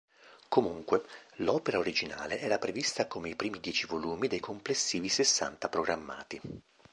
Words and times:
Comunque, 0.49 1.03
l'opera 1.43 1.77
originale 1.77 2.39
era 2.39 2.57
prevista 2.57 3.05
come 3.05 3.29
i 3.29 3.35
primi 3.35 3.59
dieci 3.59 3.85
volumi 3.85 4.27
dei 4.27 4.39
complessivi 4.39 5.09
sessanta 5.09 5.69
programmati. 5.69 6.41